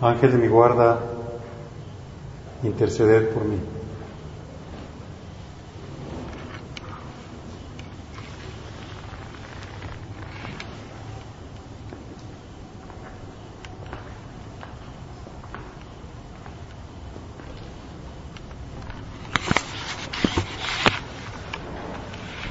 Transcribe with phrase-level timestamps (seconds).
[0.00, 1.00] Ángel de mi guarda,
[2.62, 3.58] interceder por mí.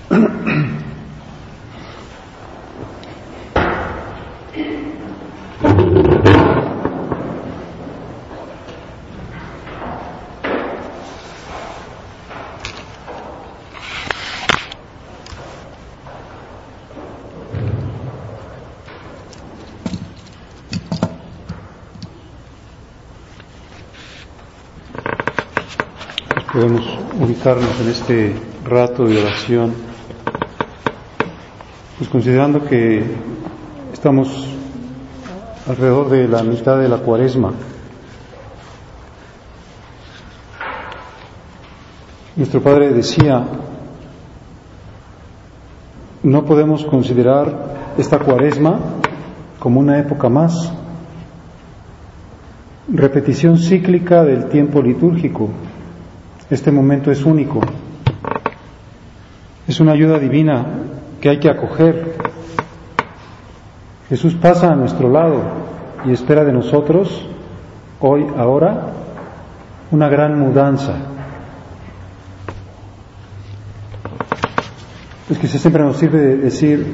[26.58, 26.84] podemos
[27.46, 28.34] en este
[28.66, 29.74] rato de oración,
[31.98, 33.04] pues considerando que
[33.94, 34.28] estamos
[35.66, 37.54] alrededor de la mitad de la cuaresma.
[42.36, 43.46] Nuestro Padre decía,
[46.24, 48.80] no podemos considerar esta cuaresma
[49.60, 50.74] como una época más,
[52.92, 55.50] repetición cíclica del tiempo litúrgico,
[56.50, 57.60] este momento es único.
[59.68, 60.66] Es una ayuda divina
[61.20, 62.16] que hay que acoger.
[64.10, 65.42] Jesús pasa a nuestro lado
[66.06, 67.28] y espera de nosotros,
[68.00, 68.94] hoy, ahora,
[69.92, 70.94] una gran mudanza.
[75.30, 76.94] Es que siempre nos sirve de decir,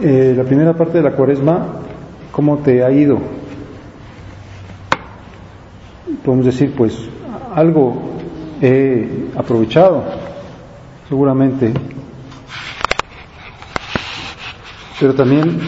[0.00, 1.66] eh, la primera parte de la cuaresma,
[2.30, 3.18] ¿cómo te ha ido?
[6.24, 6.96] Podemos decir, pues,
[7.52, 8.13] algo
[8.66, 10.02] he aprovechado,
[11.06, 11.70] seguramente.
[14.98, 15.60] Pero también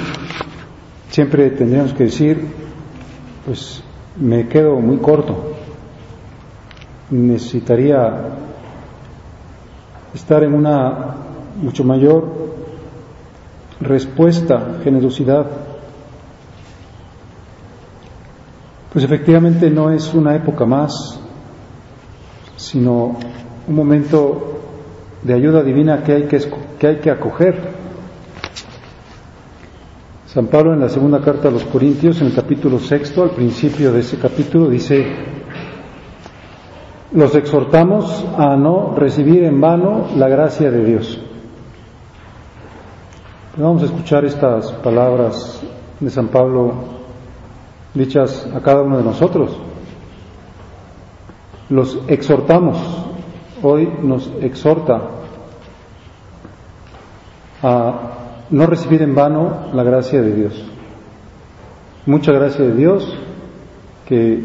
[1.10, 2.48] siempre tendríamos que decir,
[3.44, 3.82] pues
[4.18, 5.56] me quedo muy corto.
[7.10, 8.30] Necesitaría
[10.14, 11.16] estar en una
[11.60, 12.24] mucho mayor
[13.78, 15.46] respuesta, generosidad.
[18.90, 21.20] Pues efectivamente no es una época más
[22.56, 23.16] sino
[23.68, 24.60] un momento
[25.22, 26.40] de ayuda divina que hay que,
[26.78, 27.76] que hay que acoger.
[30.26, 33.92] San Pablo en la segunda carta a los Corintios, en el capítulo sexto, al principio
[33.92, 35.06] de ese capítulo, dice,
[37.12, 41.20] los exhortamos a no recibir en vano la gracia de Dios.
[43.56, 45.62] Vamos a escuchar estas palabras
[45.98, 46.74] de San Pablo
[47.94, 49.56] dichas a cada uno de nosotros
[51.68, 52.78] los exhortamos,
[53.62, 55.00] hoy nos exhorta
[57.62, 57.94] a
[58.50, 60.64] no recibir en vano la gracia de Dios.
[62.06, 63.18] Mucha gracia de Dios
[64.06, 64.40] que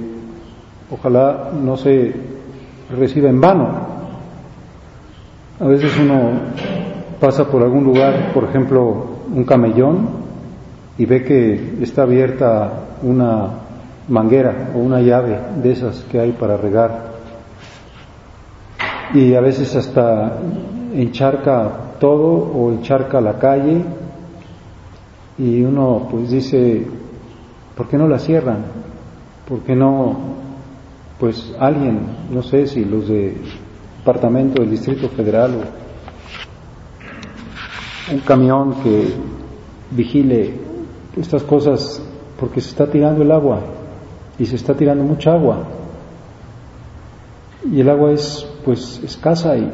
[0.90, 2.16] ojalá no se
[2.98, 3.70] reciba en vano.
[5.60, 6.32] A veces uno
[7.20, 10.22] pasa por algún lugar, por ejemplo, un camellón,
[10.98, 12.72] y ve que está abierta
[13.04, 13.50] una
[14.08, 17.11] manguera o una llave de esas que hay para regar
[19.14, 20.40] y a veces hasta
[20.94, 23.84] encharca todo o encharca la calle
[25.38, 26.86] y uno pues dice,
[27.76, 28.64] ¿por qué no la cierran?
[29.48, 30.18] ¿Por qué no,
[31.20, 32.00] pues alguien,
[32.32, 33.36] no sé si los de
[33.98, 35.82] departamento del Distrito Federal o
[38.14, 39.14] un camión que
[39.92, 40.56] vigile
[41.16, 42.02] estas cosas
[42.40, 43.60] porque se está tirando el agua
[44.40, 45.68] y se está tirando mucha agua
[47.70, 49.72] y el agua es pues escasa y,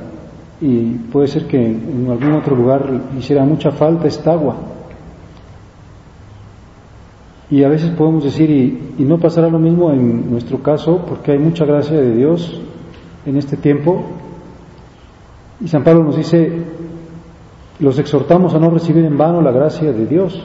[1.12, 4.56] puede ser que en algún otro lugar hiciera mucha falta esta agua.
[7.50, 11.32] Y a veces podemos decir, y, y, no pasará lo mismo en nuestro caso, porque
[11.32, 12.60] hay mucha gracia de Dios
[13.26, 14.04] en este tiempo.
[15.62, 16.52] Y San Pablo nos dice,
[17.80, 20.44] los exhortamos a no recibir en vano la gracia de Dios.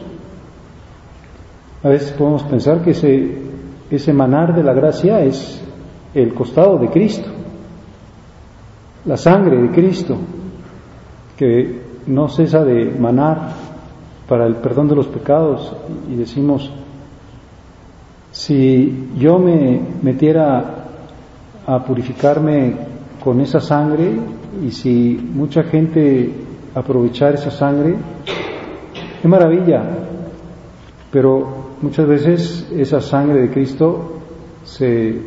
[1.82, 3.38] A veces podemos pensar que ese,
[3.90, 5.60] ese manar de la gracia es
[6.14, 7.41] el costado de Cristo
[9.04, 10.16] la sangre de Cristo,
[11.36, 13.52] que no cesa de manar
[14.28, 15.74] para el perdón de los pecados,
[16.10, 16.70] y decimos,
[18.30, 20.86] Si yo me metiera
[21.66, 22.74] a purificarme
[23.22, 24.16] con esa sangre
[24.64, 26.32] y si mucha gente
[26.74, 27.94] aprovechar esa sangre,
[29.22, 29.82] es maravilla,
[31.10, 34.20] pero muchas veces esa sangre de Cristo
[34.64, 35.20] se,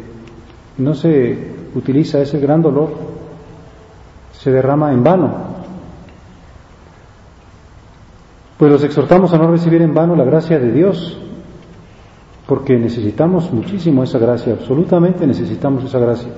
[0.78, 1.38] no se
[1.76, 3.15] utiliza, ese gran dolor
[4.46, 5.32] se derrama en vano.
[8.60, 11.18] Pues los exhortamos a no recibir en vano la gracia de Dios,
[12.46, 16.30] porque necesitamos muchísimo esa gracia, absolutamente necesitamos esa gracia.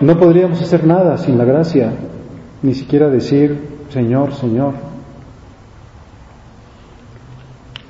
[0.00, 1.92] No podríamos hacer nada sin la gracia,
[2.62, 4.74] ni siquiera decir Señor, Señor.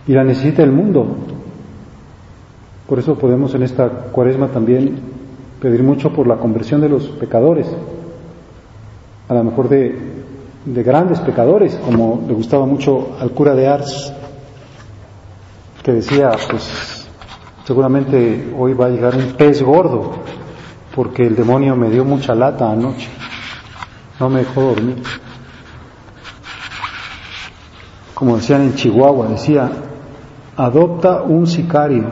[0.07, 1.07] Y la necesita el mundo.
[2.89, 5.14] Por eso podemos en esta cuaresma también
[5.61, 7.67] pedir mucho por la conversión de los pecadores,
[9.29, 10.15] a lo mejor de
[10.65, 14.13] de grandes pecadores, como le gustaba mucho al cura de Ars,
[15.83, 17.07] que decía, pues
[17.65, 20.13] seguramente hoy va a llegar un pez gordo,
[20.95, 23.09] porque el demonio me dio mucha lata anoche,
[24.19, 25.03] no me dejó dormir.
[28.15, 29.71] Como decían en Chihuahua, decía,
[30.57, 32.07] adopta un sicario,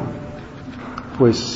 [1.19, 1.52] pues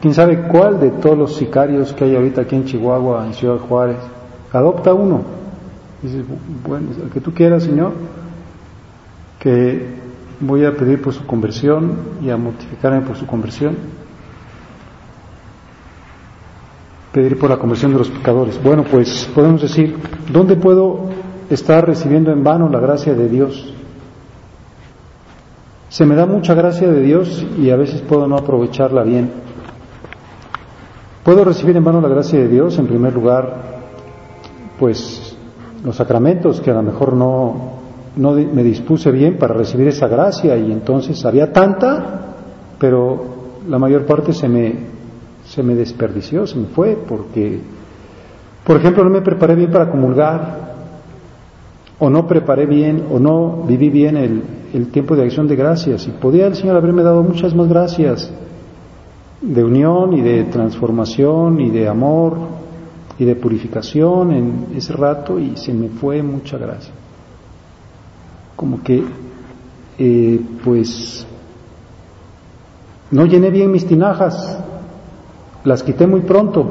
[0.00, 3.58] quién sabe cuál de todos los sicarios que hay ahorita aquí en Chihuahua, en Ciudad
[3.58, 3.98] Juárez,
[4.52, 5.40] adopta uno
[6.02, 6.24] Dice,
[6.66, 7.92] bueno, el que tú quieras, Señor,
[9.38, 9.86] que
[10.40, 11.92] voy a pedir por su conversión
[12.22, 13.76] y a mortificarme por su conversión.
[17.12, 18.62] Pedir por la conversión de los pecadores.
[18.62, 19.96] Bueno, pues podemos decir,
[20.32, 21.10] ¿dónde puedo
[21.50, 23.74] estar recibiendo en vano la gracia de Dios?
[25.90, 29.49] Se me da mucha gracia de Dios y a veces puedo no aprovecharla bien.
[31.22, 33.54] Puedo recibir en vano la gracia de Dios, en primer lugar,
[34.78, 35.36] pues
[35.84, 37.72] los sacramentos, que a lo mejor no,
[38.16, 42.36] no me dispuse bien para recibir esa gracia y entonces había tanta,
[42.78, 43.22] pero
[43.68, 44.74] la mayor parte se me,
[45.44, 47.60] se me desperdició, se me fue, porque,
[48.64, 50.70] por ejemplo, no me preparé bien para comulgar,
[51.98, 56.06] o no preparé bien, o no viví bien el, el tiempo de acción de gracias,
[56.06, 58.32] y podía el Señor haberme dado muchas más gracias
[59.40, 62.36] de unión y de transformación y de amor
[63.18, 66.92] y de purificación en ese rato y se me fue mucha gracia.
[68.56, 69.04] Como que,
[69.98, 71.26] eh, pues,
[73.10, 74.58] no llené bien mis tinajas,
[75.64, 76.66] las quité muy pronto.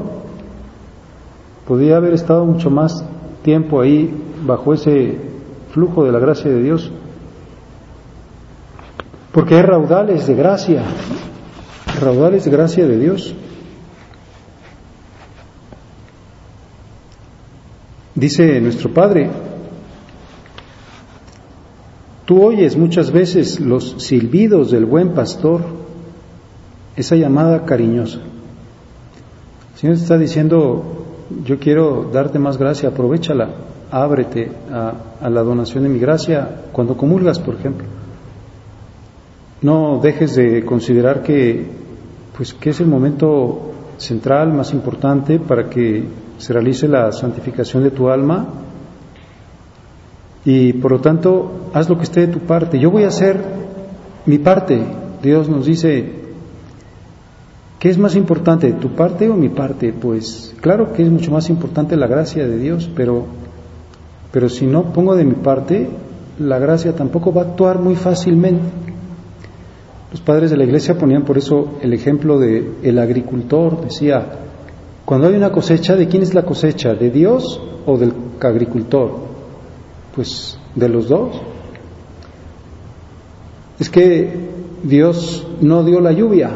[1.68, 3.04] Podía haber estado mucho más
[3.44, 4.12] tiempo ahí
[4.46, 5.18] bajo ese
[5.72, 6.92] flujo de la gracia de Dios.
[9.32, 10.84] Porque hay raudales de gracia,
[12.00, 13.36] raudales de gracia de Dios.
[18.16, 19.30] Dice nuestro Padre,
[22.26, 25.62] tú oyes muchas veces los silbidos del buen pastor,
[26.96, 28.20] esa llamada cariñosa.
[29.74, 31.06] El Señor está diciendo,
[31.46, 33.52] yo quiero darte más gracia, aprovechala,
[33.90, 37.99] ábrete a la donación de mi gracia cuando comulgas, por ejemplo.
[39.62, 41.66] No dejes de considerar que,
[42.38, 46.06] pues, que es el momento central, más importante para que
[46.38, 48.48] se realice la santificación de tu alma
[50.46, 52.80] y por lo tanto haz lo que esté de tu parte.
[52.80, 53.40] Yo voy a hacer
[54.26, 54.82] mi parte.
[55.22, 56.14] Dios nos dice,
[57.78, 59.92] ¿qué es más importante, tu parte o mi parte?
[59.92, 63.26] Pues claro que es mucho más importante la gracia de Dios, pero,
[64.32, 65.90] pero si no pongo de mi parte,
[66.40, 68.89] la gracia tampoco va a actuar muy fácilmente.
[70.12, 74.26] Los padres de la iglesia ponían por eso el ejemplo de el agricultor, decía,
[75.06, 76.94] cuando hay una cosecha, ¿de quién es la cosecha?
[76.94, 79.12] ¿De Dios o del agricultor?
[80.16, 81.40] Pues de los dos.
[83.80, 84.50] Es que
[84.84, 86.52] Dios no dio la lluvia,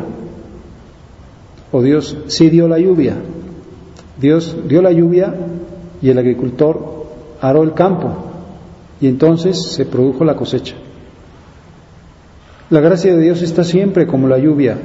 [1.72, 3.16] o Dios sí dio la lluvia.
[4.20, 5.34] Dios dio la lluvia
[6.02, 7.06] y el agricultor
[7.42, 8.14] aró el campo
[9.02, 10.76] y entonces se produjo la cosecha.
[12.74, 14.80] La gracia de Dios está siempre como la lluvia.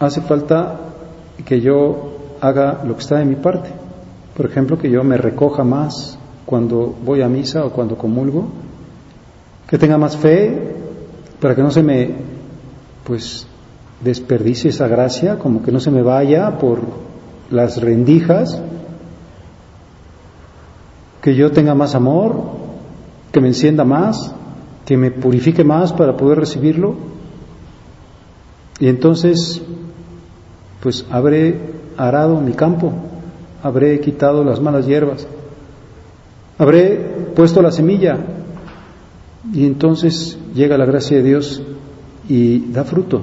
[0.00, 0.80] Hace falta
[1.44, 3.70] que yo haga lo que está de mi parte.
[4.36, 8.48] Por ejemplo, que yo me recoja más cuando voy a misa o cuando comulgo,
[9.68, 10.74] que tenga más fe
[11.40, 12.16] para que no se me
[13.04, 13.46] pues
[14.02, 16.80] desperdicie esa gracia, como que no se me vaya por
[17.52, 18.60] las rendijas,
[21.22, 22.42] que yo tenga más amor,
[23.30, 24.34] que me encienda más,
[24.88, 26.94] que me purifique más para poder recibirlo.
[28.80, 29.60] Y entonces,
[30.80, 31.60] pues habré
[31.98, 32.94] arado mi campo,
[33.62, 35.26] habré quitado las malas hierbas,
[36.56, 36.96] habré
[37.36, 38.16] puesto la semilla
[39.52, 41.62] y entonces llega la gracia de Dios
[42.26, 43.20] y da fruto.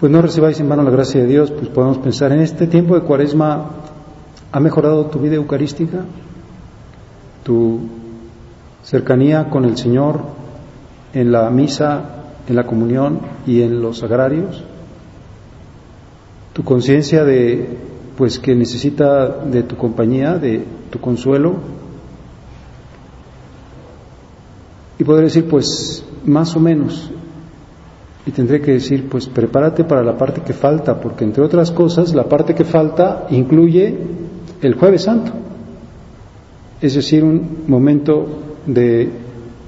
[0.00, 2.96] Pues no recibáis en vano la gracia de Dios, pues podemos pensar, en este tiempo
[2.96, 3.70] de cuaresma,
[4.50, 6.00] ¿ha mejorado tu vida eucarística?
[7.44, 7.98] ¿Tu
[8.88, 10.20] cercanía con el Señor
[11.12, 14.64] en la misa, en la comunión y en los agrarios?
[16.54, 17.76] ¿Tu conciencia de,
[18.16, 21.56] pues, que necesita de tu compañía, de tu consuelo?
[24.98, 27.10] Y podré decir, pues, más o menos,
[28.24, 32.14] y tendré que decir, pues prepárate para la parte que falta, porque entre otras cosas,
[32.14, 33.96] la parte que falta incluye
[34.62, 35.32] el jueves santo,
[36.80, 39.10] es decir, un momento de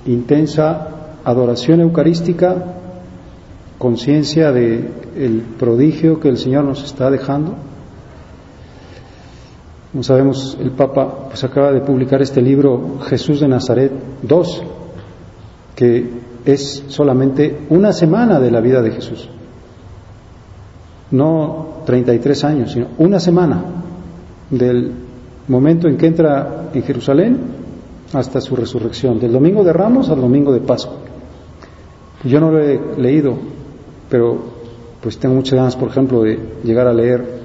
[0.07, 0.89] intensa
[1.25, 2.55] adoración eucarística,
[3.79, 7.55] conciencia de el prodigio que el Señor nos está dejando.
[9.91, 13.91] Como sabemos, el Papa pues acaba de publicar este libro Jesús de Nazaret
[14.23, 14.63] 2,
[15.75, 16.11] que
[16.45, 19.29] es solamente una semana de la vida de Jesús.
[21.11, 23.65] No 33 años, sino una semana
[24.51, 24.93] del
[25.49, 27.60] momento en que entra en Jerusalén
[28.13, 30.97] hasta su resurrección, del domingo de Ramos al domingo de Pascua.
[32.25, 33.37] Yo no lo he leído,
[34.09, 34.39] pero
[35.01, 37.41] pues tengo muchas ganas, por ejemplo, de llegar a leer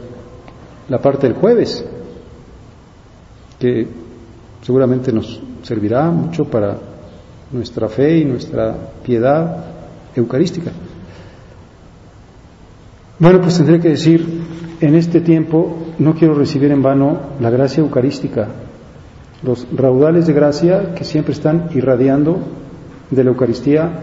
[0.89, 1.85] la parte del jueves,
[3.59, 3.87] que
[4.61, 6.77] seguramente nos servirá mucho para
[7.51, 9.65] nuestra fe y nuestra piedad
[10.15, 10.71] eucarística.
[13.17, 14.41] Bueno, pues tendré que decir,
[14.81, 18.47] en este tiempo no quiero recibir en vano la gracia eucarística,
[19.43, 22.39] los raudales de gracia que siempre están irradiando
[23.09, 23.99] de la Eucaristía,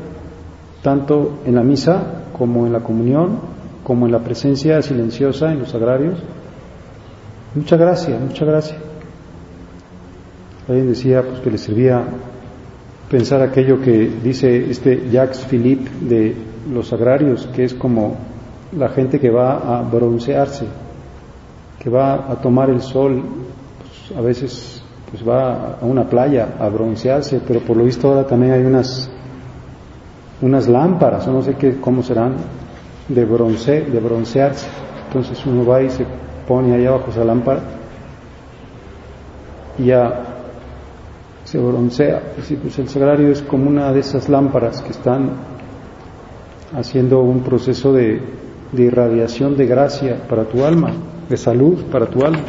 [0.82, 3.38] tanto en la misa como en la comunión,
[3.84, 6.18] como en la presencia silenciosa en los agrarios.
[7.54, 8.76] Mucha gracia, mucha gracia.
[10.68, 12.04] Alguien decía pues, que le servía
[13.10, 16.34] pensar aquello que dice este Jacques Philippe de
[16.72, 18.16] los agrarios, que es como
[18.76, 20.66] la gente que va a broncearse,
[21.78, 23.22] que va a tomar el sol,
[23.78, 24.81] pues, a veces
[25.12, 29.10] pues va a una playa a broncearse, pero por lo visto ahora también hay unas
[30.40, 32.34] unas lámparas, o no sé qué, cómo serán,
[33.08, 34.66] de bronce, de broncearse.
[35.06, 36.04] Entonces uno va y se
[36.48, 37.60] pone ahí abajo esa lámpara
[39.78, 40.22] y ya
[41.44, 42.22] se broncea.
[42.34, 45.30] pues el sagrario es como una de esas lámparas que están
[46.74, 48.20] haciendo un proceso de,
[48.72, 50.92] de irradiación de gracia para tu alma,
[51.28, 52.40] de salud para tu alma.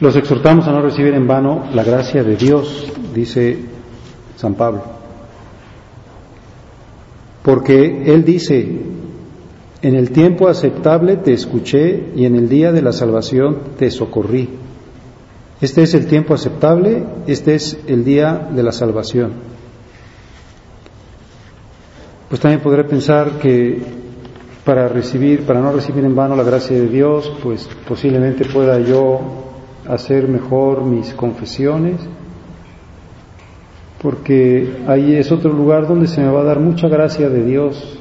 [0.00, 3.58] Los exhortamos a no recibir en vano la gracia de Dios, dice
[4.36, 4.82] San Pablo.
[7.42, 8.80] Porque Él dice,
[9.82, 14.48] en el tiempo aceptable te escuché y en el día de la salvación te socorrí.
[15.60, 19.32] Este es el tiempo aceptable, este es el día de la salvación.
[22.28, 23.82] Pues también podré pensar que
[24.64, 29.47] para recibir, para no recibir en vano la gracia de Dios, pues posiblemente pueda yo
[29.88, 32.00] hacer mejor mis confesiones,
[34.02, 37.98] porque ahí es otro lugar donde se me va a dar mucha gracia de Dios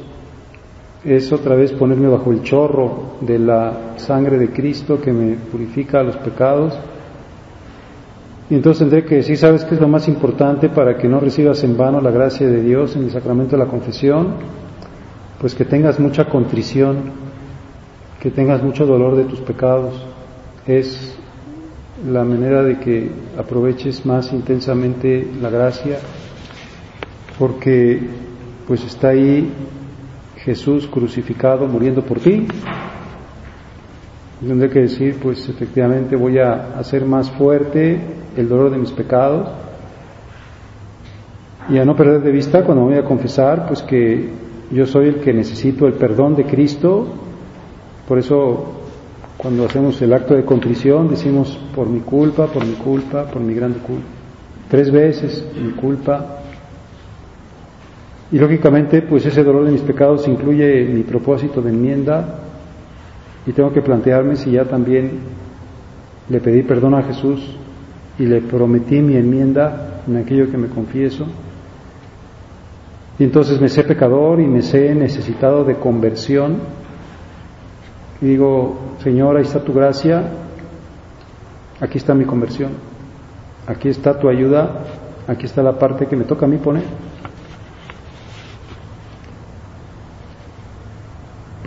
[1.07, 6.03] es otra vez ponerme bajo el chorro de la sangre de Cristo que me purifica
[6.03, 6.77] los pecados.
[8.49, 11.63] Y entonces tendré que decir, ¿sabes qué es lo más importante para que no recibas
[11.63, 14.33] en vano la gracia de Dios en el sacramento de la confesión?
[15.39, 16.97] Pues que tengas mucha contrición,
[18.19, 20.05] que tengas mucho dolor de tus pecados.
[20.65, 21.16] Es
[22.05, 25.97] la manera de que aproveches más intensamente la gracia,
[27.39, 27.99] porque
[28.67, 29.51] pues está ahí
[30.37, 32.47] Jesús crucificado muriendo por ti.
[34.39, 37.99] Tendré que decir, pues efectivamente voy a hacer más fuerte
[38.35, 39.49] el dolor de mis pecados
[41.69, 44.29] y a no perder de vista cuando voy a confesar, pues que
[44.71, 47.07] yo soy el que necesito el perdón de Cristo.
[48.07, 48.86] Por eso
[49.37, 53.53] cuando hacemos el acto de contrición decimos por mi culpa, por mi culpa, por mi
[53.53, 54.07] grande culpa.
[54.69, 56.37] Tres veces mi culpa,
[58.31, 62.39] y lógicamente, pues ese dolor de mis pecados incluye mi propósito de enmienda
[63.45, 65.19] y tengo que plantearme si ya también
[66.27, 67.55] le pedí perdón a Jesús
[68.19, 71.25] y le prometí mi enmienda en aquello que me confieso.
[73.17, 76.57] Y entonces me sé pecador y me sé necesitado de conversión.
[78.21, 80.23] Y digo, Señor, ahí está tu gracia,
[81.79, 82.71] aquí está mi conversión,
[83.67, 84.83] aquí está tu ayuda,
[85.27, 86.83] aquí está la parte que me toca a mí poner.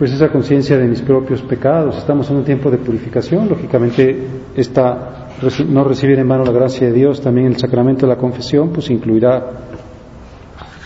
[0.01, 1.95] pues esa conciencia de mis propios pecados.
[1.95, 4.17] Estamos en un tiempo de purificación, lógicamente
[4.55, 5.27] esta
[5.67, 8.89] no recibir en mano la gracia de Dios, también el sacramento de la confesión, pues
[8.89, 9.45] incluirá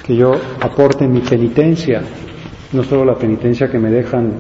[0.06, 2.02] que yo aporte mi penitencia,
[2.74, 4.34] no solo la penitencia que me dejan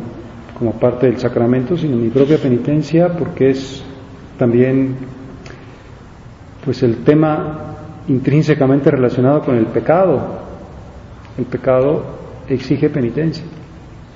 [0.58, 3.84] como parte del sacramento, sino mi propia penitencia, porque es
[4.38, 4.96] también
[6.64, 7.76] pues el tema
[8.08, 10.44] intrínsecamente relacionado con el pecado.
[11.38, 12.04] El pecado
[12.48, 13.44] exige penitencia,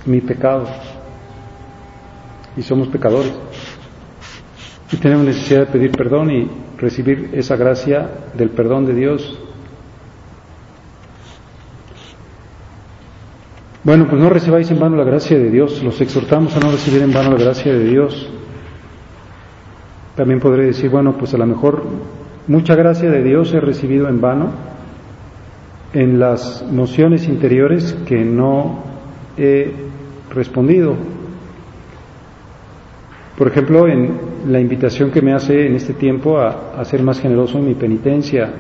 [0.06, 0.66] mi pecado.
[2.56, 3.34] Y somos pecadores.
[4.92, 9.40] Y tenemos necesidad de pedir perdón y recibir esa gracia del perdón de Dios.
[13.82, 17.02] Bueno, pues no recibáis en vano la gracia de Dios, los exhortamos a no recibir
[17.02, 18.30] en vano la gracia de Dios.
[20.18, 21.84] También podré decir, bueno, pues a lo mejor
[22.48, 24.52] mucha gracia de Dios he recibido en vano
[25.94, 28.84] en las mociones interiores que no
[29.38, 29.72] he
[30.34, 30.96] respondido.
[33.38, 34.20] Por ejemplo, en
[34.50, 38.52] la invitación que me hace en este tiempo a, ser más generoso en mi penitencia.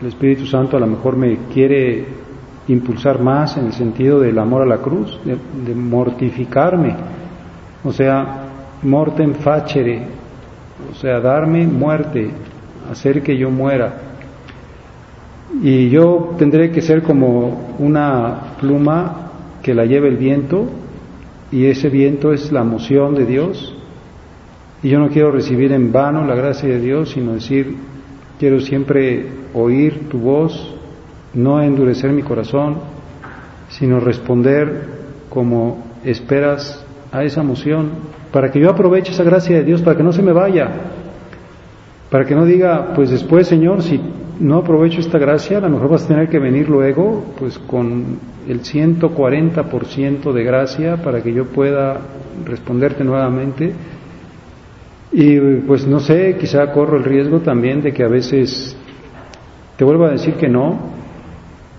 [0.00, 2.25] El Espíritu Santo a lo mejor me quiere
[2.68, 6.94] impulsar más en el sentido del amor a la cruz, de, mortificarme,
[7.84, 8.44] o sea,
[8.82, 10.02] mortem facere,
[10.90, 12.30] o sea, darme muerte,
[12.90, 13.94] hacer que yo muera.
[15.62, 19.30] Y yo tendré que ser como una pluma
[19.62, 20.66] que la lleve el viento,
[21.52, 23.74] y ese viento es la moción de Dios.
[24.82, 27.76] Y yo no quiero recibir en vano la gracia de Dios, sino decir,
[28.38, 30.75] quiero siempre oír tu voz,
[31.36, 32.78] no endurecer mi corazón,
[33.68, 34.88] sino responder
[35.28, 37.90] como esperas a esa moción,
[38.32, 40.68] para que yo aproveche esa gracia de Dios, para que no se me vaya,
[42.10, 44.00] para que no diga, pues después, Señor, si
[44.40, 48.18] no aprovecho esta gracia, a lo mejor vas a tener que venir luego, pues con
[48.48, 51.98] el 140% de gracia para que yo pueda
[52.44, 53.72] responderte nuevamente.
[55.12, 58.76] Y pues no sé, quizá corro el riesgo también de que a veces
[59.76, 60.95] te vuelva a decir que no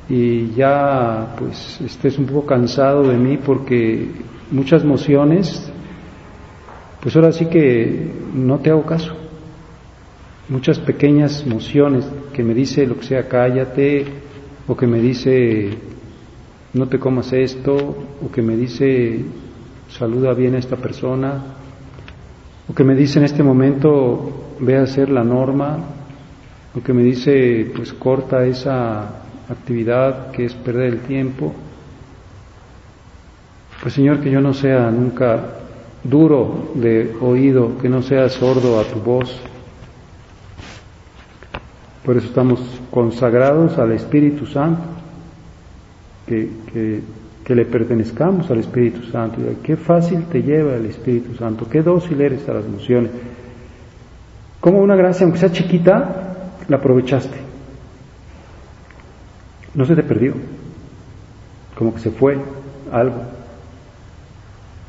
[0.09, 4.09] y ya pues estés un poco cansado de mí porque
[4.51, 5.69] muchas mociones,
[7.01, 9.13] pues ahora sí que no te hago caso.
[10.49, 14.05] Muchas pequeñas mociones que me dice lo que sea cállate
[14.65, 15.71] o que me dice
[16.73, 17.75] no te comas esto
[18.21, 19.25] o que me dice
[19.89, 21.43] saluda bien a esta persona
[22.69, 25.79] o que me dice en este momento ve a hacer la norma
[26.73, 31.53] o que me dice pues corta esa actividad que es perder el tiempo
[33.81, 35.43] pues Señor que yo no sea nunca
[36.03, 39.41] duro de oído que no sea sordo a tu voz
[42.07, 44.81] por eso estamos consagrados al Espíritu Santo,
[46.25, 47.01] que,
[47.49, 49.41] le pertenezcamos al Espíritu Santo.
[49.61, 53.11] Qué fácil te lleva el Espíritu Santo, qué dócil eres a las emociones.
[54.61, 57.46] Como una gracia, aunque sea chiquita, la aprovechaste.
[59.77, 60.33] No se te perdió,
[61.77, 62.35] como que se fue
[62.91, 63.21] algo.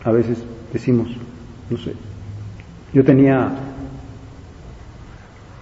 [0.02, 1.08] A veces decimos,
[1.68, 1.92] no sé,
[2.94, 3.50] yo tenía,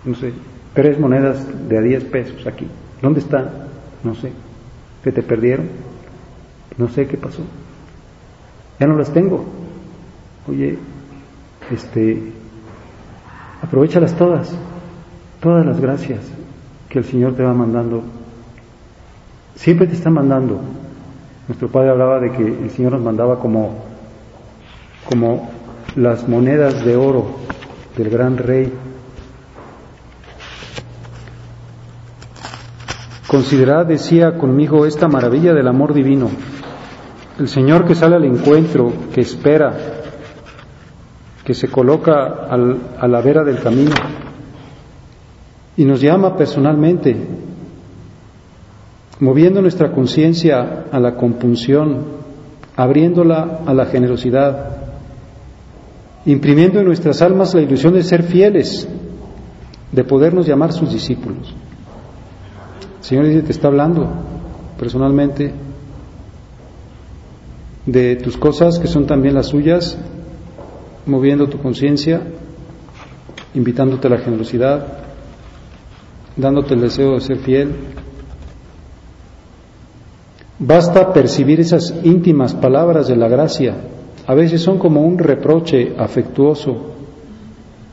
[0.04, 0.32] no sé,
[0.74, 2.68] tres monedas de a diez pesos aquí.
[3.02, 3.50] ¿Dónde están?
[4.04, 4.30] No sé.
[5.02, 5.70] ¿Se te perdieron?
[6.78, 7.42] No sé qué pasó.
[8.78, 9.44] Ya no las tengo.
[10.46, 10.78] Oye,
[11.72, 12.32] este,
[13.60, 14.54] aprovechalas todas,
[15.40, 16.20] todas las gracias
[16.88, 18.04] que el Señor te va mandando.
[19.56, 20.60] Siempre te está mandando.
[21.48, 23.84] Nuestro padre hablaba de que el Señor nos mandaba como,
[25.08, 25.50] como
[25.96, 27.26] las monedas de oro
[27.96, 28.72] del gran rey
[33.26, 36.30] Considerad, decía conmigo, esta maravilla del amor divino.
[37.38, 39.74] El Señor que sale al encuentro, que espera,
[41.44, 43.94] que se coloca a la vera del camino
[45.76, 47.16] y nos llama personalmente,
[49.20, 52.04] moviendo nuestra conciencia a la compunción,
[52.76, 54.76] abriéndola a la generosidad,
[56.26, 58.88] imprimiendo en nuestras almas la ilusión de ser fieles,
[59.92, 61.54] de podernos llamar sus discípulos.
[63.00, 64.08] Señor dice, te está hablando
[64.78, 65.52] personalmente
[67.86, 69.96] de tus cosas que son también las suyas,
[71.06, 72.20] moviendo tu conciencia,
[73.54, 74.86] invitándote a la generosidad,
[76.36, 77.70] dándote el deseo de ser fiel.
[80.58, 83.74] Basta percibir esas íntimas palabras de la gracia.
[84.26, 86.94] A veces son como un reproche afectuoso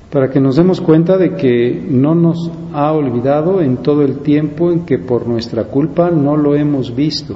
[0.10, 4.72] para que nos demos cuenta de que no nos ha olvidado en todo el tiempo
[4.72, 7.36] en que por nuestra culpa no lo hemos visto.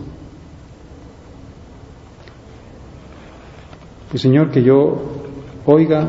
[4.10, 4.96] Pues Señor, que yo
[5.66, 6.08] oiga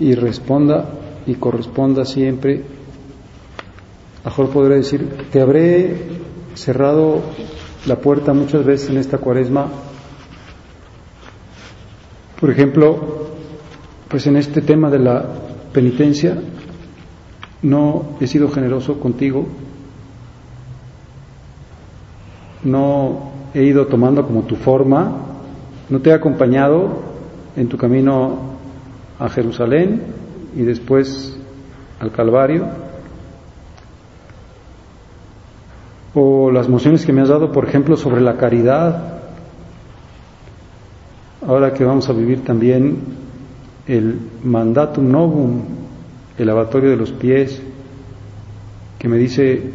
[0.00, 0.88] y responda
[1.26, 2.62] y corresponda siempre.
[4.24, 5.96] Mejor podré decir, te habré
[6.54, 7.22] cerrado
[7.86, 9.68] la puerta muchas veces en esta cuaresma.
[12.40, 13.28] Por ejemplo,
[14.08, 15.24] pues en este tema de la
[15.72, 16.38] penitencia,
[17.62, 19.46] no he sido generoso contigo,
[22.64, 25.12] no he ido tomando como tu forma,
[25.88, 27.02] no te he acompañado
[27.56, 28.38] en tu camino
[29.18, 30.02] a Jerusalén
[30.54, 31.38] y después
[32.00, 32.85] al Calvario,
[36.18, 39.18] o las mociones que me has dado, por ejemplo, sobre la caridad,
[41.46, 43.00] ahora que vamos a vivir también
[43.86, 45.60] el mandatum novum,
[46.38, 47.60] el lavatorio de los pies,
[48.98, 49.72] que me dice,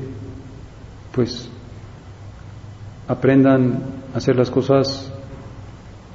[1.11, 1.47] pues,
[3.07, 5.13] aprendan a hacer las cosas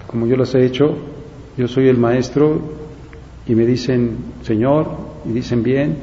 [0.09, 0.97] como yo las he hecho,
[1.57, 2.61] yo soy el maestro
[3.47, 4.89] y me dicen Señor
[5.25, 5.99] y dicen bien,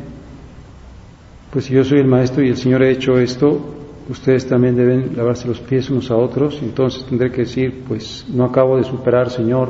[1.52, 5.16] pues si yo soy el maestro y el Señor ha hecho esto, ustedes también deben
[5.16, 9.30] lavarse los pies unos a otros, entonces tendré que decir, pues no acabo de superar,
[9.30, 9.70] Señor,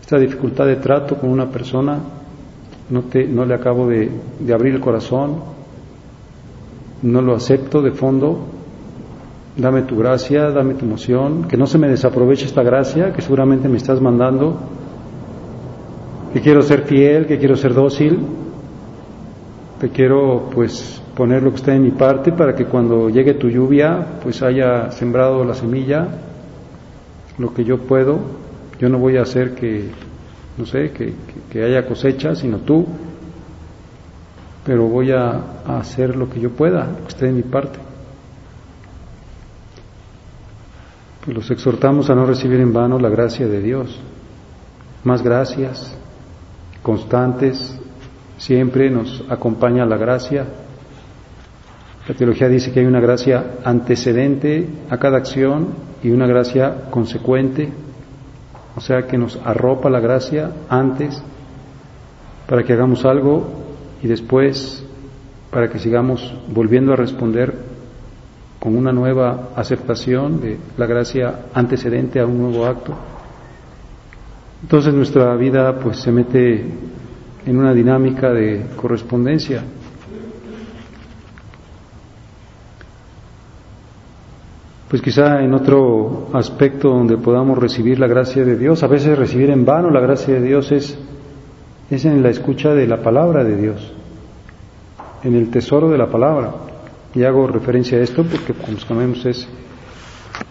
[0.00, 1.98] esta dificultad de trato con una persona,
[2.90, 5.36] no, te, no le acabo de, de abrir el corazón,
[7.02, 8.46] no lo acepto de fondo,
[9.56, 13.68] dame tu gracia, dame tu emoción, que no se me desaproveche esta gracia que seguramente
[13.68, 14.56] me estás mandando,
[16.32, 18.20] que quiero ser fiel, que quiero ser dócil,
[19.80, 23.48] que quiero pues poner lo que está en mi parte para que cuando llegue tu
[23.50, 26.06] lluvia pues haya sembrado la semilla,
[27.38, 28.20] lo que yo puedo,
[28.78, 29.90] yo no voy a hacer que,
[30.56, 31.14] no sé, que,
[31.50, 32.86] que haya cosecha, sino tú,
[34.64, 37.80] pero voy a, hacer lo que yo pueda, lo que esté en mi parte.
[41.26, 44.00] los exhortamos a no recibir en vano la gracia de Dios.
[45.04, 45.94] Más gracias,
[46.82, 47.78] constantes,
[48.38, 50.46] siempre nos acompaña la gracia.
[52.08, 55.68] La teología dice que hay una gracia antecedente a cada acción
[56.02, 57.68] y una gracia consecuente,
[58.74, 61.22] o sea que nos arropa la gracia antes
[62.48, 63.46] para que hagamos algo
[64.02, 64.82] y después
[65.50, 67.54] para que sigamos volviendo a responder
[68.58, 72.94] con una nueva aceptación de la gracia antecedente a un nuevo acto.
[74.62, 76.64] Entonces nuestra vida pues se mete
[77.44, 79.62] en una dinámica de correspondencia.
[84.88, 89.50] Pues quizá en otro aspecto donde podamos recibir la gracia de Dios, a veces recibir
[89.50, 90.98] en vano la gracia de Dios es,
[91.90, 93.92] es en la escucha de la palabra de Dios,
[95.24, 96.54] en el tesoro de la palabra.
[97.14, 99.46] Y hago referencia a esto porque, como sabemos, es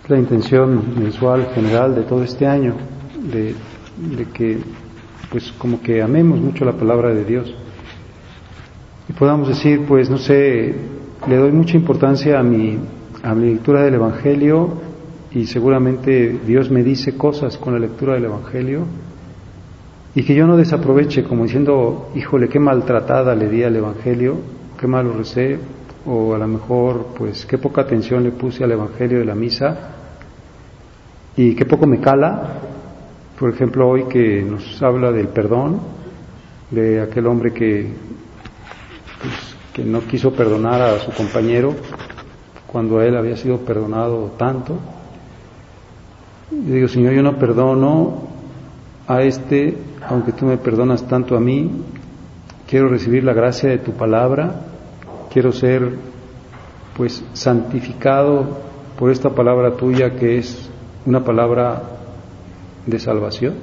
[0.08, 2.76] la intención mensual general de todo este año,
[3.32, 3.56] de,
[4.34, 4.60] que,
[5.32, 7.56] pues, como que amemos mucho la palabra de Dios.
[9.10, 10.76] Y podamos decir, pues, no sé,
[11.28, 12.78] le doy mucha importancia a mi,
[13.28, 14.70] a mi lectura del Evangelio
[15.32, 18.86] y seguramente Dios me dice cosas con la lectura del Evangelio
[20.16, 24.38] y que yo no desaproveche como diciendo, híjole, qué maltratada le di al Evangelio,
[24.80, 25.60] qué mal lo recé,
[26.06, 29.78] o a lo mejor pues qué poca atención le puse al Evangelio de la misa
[31.36, 32.62] y qué poco me cala,
[33.38, 35.82] por ejemplo hoy que nos habla del perdón,
[36.72, 37.92] de aquel hombre que,
[39.22, 39.34] pues,
[39.74, 41.76] que no quiso perdonar a su compañero
[42.78, 44.78] cuando a él había sido perdonado tanto.
[46.52, 48.28] Y digo, Señor, yo no perdono
[49.08, 49.76] a este,
[50.08, 51.72] aunque tú me perdonas tanto a mí,
[52.70, 54.62] quiero recibir la gracia de tu palabra
[55.34, 55.92] quiero ser
[56.96, 58.60] pues santificado
[58.96, 60.70] por esta palabra tuya que es
[61.04, 61.82] una palabra
[62.86, 63.56] de salvación.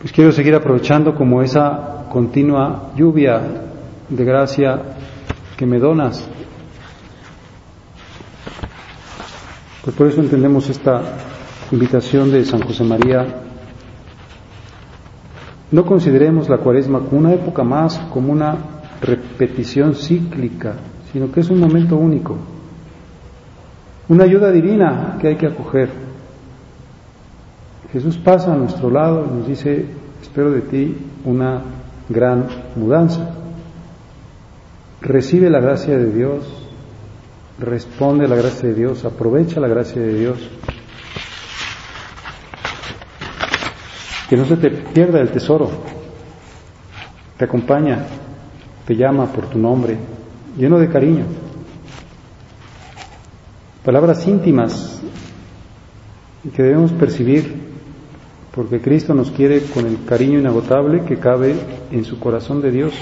[0.00, 3.40] Pues quiero seguir aprovechando como esa continua lluvia
[4.08, 4.93] de gracia
[5.56, 6.28] que me donas.
[9.84, 11.02] Pues por eso entendemos esta
[11.70, 13.42] invitación de San José María
[15.74, 18.56] no consideremos la cuaresma como una época más, como una
[19.00, 20.74] repetición cíclica,
[21.12, 22.36] sino que es un momento único,
[24.08, 25.88] una ayuda divina que hay que acoger.
[27.92, 29.86] Jesús pasa a nuestro lado y nos dice,
[30.22, 31.62] espero de ti una
[32.08, 33.43] gran mudanza.
[35.04, 36.46] Recibe la gracia de Dios,
[37.58, 40.38] responde la gracia de Dios, aprovecha la gracia de Dios
[44.30, 45.70] que no se te pierda el tesoro,
[47.36, 48.06] te acompaña,
[48.86, 49.98] te llama por tu nombre,
[50.56, 51.26] lleno de cariño.
[53.84, 55.02] Palabras íntimas
[56.56, 57.54] que debemos percibir,
[58.54, 61.56] porque Cristo nos quiere con el cariño inagotable que cabe
[61.90, 62.94] en su corazón de Dios.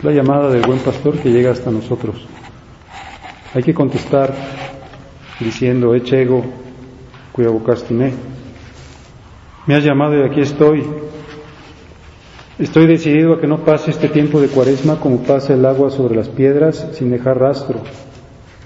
[0.00, 2.24] La llamada del buen pastor que llega hasta nosotros.
[3.52, 4.32] Hay que contestar
[5.40, 6.44] diciendo, echego,
[7.32, 8.12] cuya vocastimé.
[9.66, 10.84] Me has llamado y aquí estoy.
[12.60, 16.14] Estoy decidido a que no pase este tiempo de cuaresma como pasa el agua sobre
[16.14, 17.80] las piedras sin dejar rastro.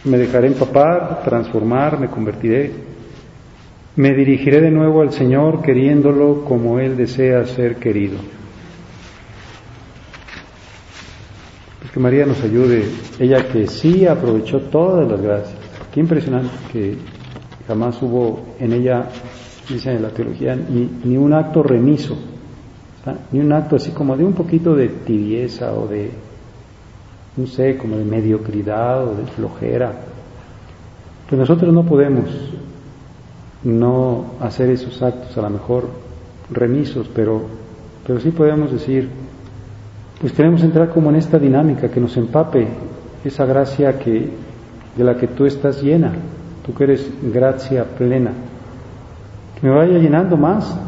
[0.04, 2.72] Me dejaré empapar, transformar, me convertiré.
[3.96, 8.18] Me dirigiré de nuevo al Señor queriéndolo como Él desea ser querido.
[11.90, 12.84] Que María nos ayude,
[13.18, 15.56] ella que sí aprovechó todas las gracias.
[15.92, 16.96] Qué impresionante que
[17.66, 19.08] jamás hubo en ella,
[19.68, 22.16] dice en la teología, ni, ni un acto remiso,
[23.32, 26.10] ni un acto así como de un poquito de tibieza o de,
[27.36, 29.92] no sé, como de mediocridad o de flojera.
[31.28, 32.26] Que nosotros no podemos
[33.64, 35.88] no hacer esos actos, a lo mejor
[36.50, 37.42] remisos, pero,
[38.06, 39.08] pero sí podemos decir,
[40.22, 42.68] pues queremos entrar como en esta dinámica que nos empape
[43.24, 44.30] esa gracia que,
[44.96, 46.12] de la que tú estás llena,
[46.64, 48.30] tú que eres gracia plena,
[49.61, 50.78] que me vaya llenando más,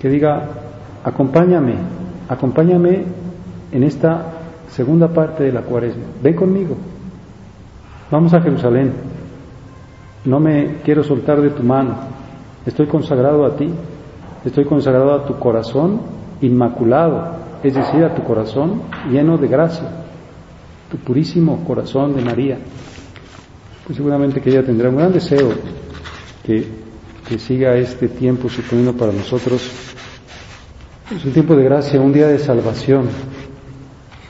[0.00, 0.48] que diga,
[1.04, 1.76] acompáñame,
[2.28, 3.04] acompáñame
[3.70, 4.32] en esta
[4.68, 6.74] segunda parte de la cuaresma, ven conmigo,
[8.10, 8.94] vamos a Jerusalén,
[10.24, 11.98] no me quiero soltar de tu mano,
[12.66, 13.70] estoy consagrado a ti,
[14.44, 16.00] estoy consagrado a tu corazón
[16.40, 19.88] inmaculado, es decir, a tu corazón lleno de gracia,
[20.90, 22.58] tu purísimo corazón de María.
[23.86, 25.52] Pues seguramente que ella tendrá un gran deseo
[26.44, 26.68] que,
[27.26, 29.94] que siga este tiempo suponiendo para nosotros
[31.10, 33.08] es un tiempo de gracia, un día de salvación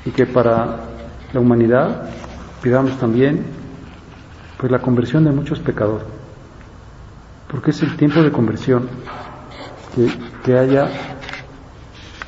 [0.05, 0.81] y que para
[1.33, 2.11] la humanidad
[2.63, 3.45] pidamos también
[4.59, 6.07] pues la conversión de muchos pecadores,
[7.49, 8.89] porque es el tiempo de conversión,
[9.95, 10.09] que,
[10.45, 10.89] que haya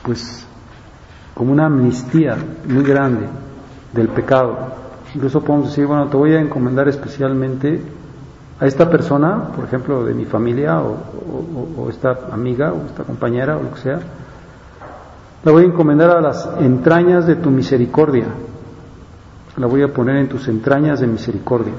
[0.02, 0.45] pues
[1.36, 2.34] como una amnistía
[2.66, 3.26] muy grande
[3.92, 4.56] del pecado.
[5.14, 7.78] Incluso podemos decir, bueno, te voy a encomendar especialmente
[8.58, 13.64] a esta persona, por ejemplo, de mi familia o, esta amiga o esta compañera o
[13.64, 14.00] lo que sea,
[15.44, 18.28] la voy a encomendar a las entrañas de tu misericordia,
[19.58, 21.74] la voy a poner en tus entrañas de misericordia,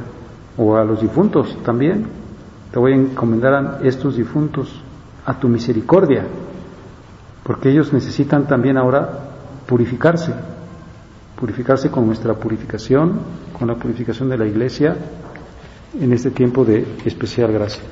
[0.55, 2.05] o a los difuntos también,
[2.71, 4.83] te voy a encomendar a estos difuntos
[5.25, 6.25] a tu misericordia,
[7.41, 9.26] porque ellos necesitan también ahora
[9.67, 10.34] purificarse,
[11.36, 13.19] purificarse con nuestra purificación,
[13.58, 14.95] con la purificación de la Iglesia
[15.99, 17.84] en este tiempo de especial gracia.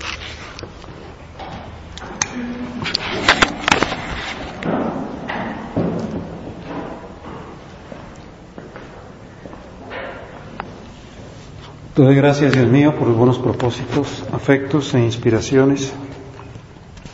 [11.93, 15.93] Te doy gracias, Dios mío, por los buenos propósitos, afectos e inspiraciones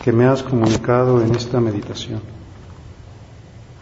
[0.04, 2.41] que me has comunicado en esta meditación.